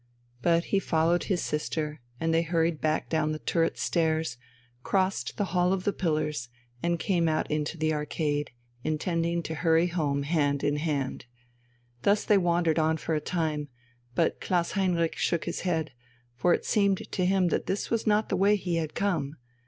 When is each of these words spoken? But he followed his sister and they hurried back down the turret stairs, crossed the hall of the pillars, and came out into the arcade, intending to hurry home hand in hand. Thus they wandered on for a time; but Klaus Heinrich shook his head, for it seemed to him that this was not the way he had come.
But 0.41 0.63
he 0.73 0.79
followed 0.79 1.25
his 1.25 1.43
sister 1.43 2.01
and 2.19 2.33
they 2.33 2.41
hurried 2.41 2.81
back 2.81 3.07
down 3.07 3.33
the 3.33 3.37
turret 3.37 3.77
stairs, 3.77 4.39
crossed 4.81 5.37
the 5.37 5.45
hall 5.53 5.71
of 5.71 5.83
the 5.83 5.93
pillars, 5.93 6.49
and 6.81 6.97
came 6.97 7.29
out 7.29 7.51
into 7.51 7.77
the 7.77 7.93
arcade, 7.93 8.49
intending 8.83 9.43
to 9.43 9.53
hurry 9.53 9.85
home 9.85 10.23
hand 10.23 10.63
in 10.63 10.77
hand. 10.77 11.27
Thus 12.01 12.23
they 12.25 12.39
wandered 12.39 12.79
on 12.79 12.97
for 12.97 13.13
a 13.13 13.21
time; 13.21 13.67
but 14.15 14.41
Klaus 14.41 14.71
Heinrich 14.71 15.17
shook 15.17 15.45
his 15.45 15.59
head, 15.59 15.91
for 16.35 16.51
it 16.51 16.65
seemed 16.65 17.11
to 17.11 17.23
him 17.23 17.49
that 17.49 17.67
this 17.67 17.91
was 17.91 18.07
not 18.07 18.29
the 18.29 18.35
way 18.35 18.55
he 18.55 18.77
had 18.77 18.95
come. 18.95 19.35